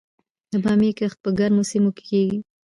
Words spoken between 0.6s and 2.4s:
بامیې کښت په ګرمو سیمو کې کیږي؟